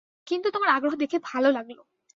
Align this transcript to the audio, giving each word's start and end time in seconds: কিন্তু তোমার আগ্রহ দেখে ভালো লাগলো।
কিন্তু 0.27 0.47
তোমার 0.51 0.69
আগ্রহ 0.71 0.93
দেখে 0.97 1.17
ভালো 1.25 1.49
লাগলো। 1.51 1.81